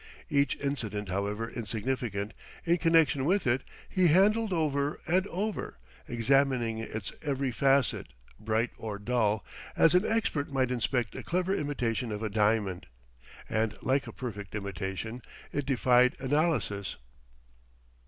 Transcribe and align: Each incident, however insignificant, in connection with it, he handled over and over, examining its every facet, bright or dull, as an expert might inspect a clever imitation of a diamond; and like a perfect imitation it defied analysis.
Each 0.31 0.55
incident, 0.55 1.09
however 1.09 1.47
insignificant, 1.47 2.33
in 2.65 2.79
connection 2.79 3.23
with 3.23 3.45
it, 3.45 3.61
he 3.87 4.07
handled 4.07 4.51
over 4.51 4.99
and 5.05 5.27
over, 5.27 5.77
examining 6.07 6.79
its 6.79 7.11
every 7.21 7.51
facet, 7.51 8.07
bright 8.39 8.71
or 8.79 8.97
dull, 8.97 9.45
as 9.77 9.93
an 9.93 10.03
expert 10.03 10.51
might 10.51 10.71
inspect 10.71 11.15
a 11.15 11.21
clever 11.21 11.53
imitation 11.53 12.11
of 12.11 12.23
a 12.23 12.29
diamond; 12.31 12.87
and 13.47 13.75
like 13.83 14.07
a 14.07 14.11
perfect 14.11 14.55
imitation 14.55 15.21
it 15.51 15.67
defied 15.67 16.15
analysis. 16.19 16.95